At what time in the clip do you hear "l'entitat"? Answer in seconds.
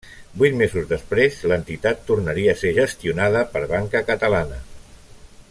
1.51-2.01